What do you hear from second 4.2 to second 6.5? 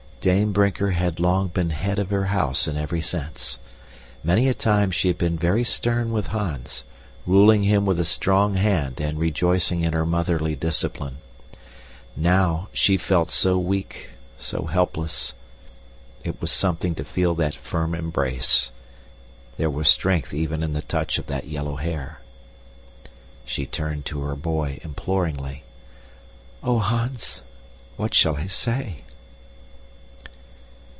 Many a time she had been very stern with